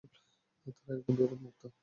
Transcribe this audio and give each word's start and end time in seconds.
তারা 0.65 0.93
একদম 0.95 1.15
বিপদমুক্ত। 1.19 1.63